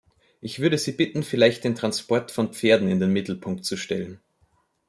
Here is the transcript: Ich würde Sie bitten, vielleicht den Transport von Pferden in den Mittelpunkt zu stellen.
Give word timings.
Ich 0.41 0.57
würde 0.57 0.79
Sie 0.79 0.93
bitten, 0.93 1.21
vielleicht 1.21 1.63
den 1.63 1.75
Transport 1.75 2.31
von 2.31 2.53
Pferden 2.53 2.89
in 2.89 2.99
den 2.99 3.13
Mittelpunkt 3.13 3.65
zu 3.65 3.77
stellen. 3.77 4.19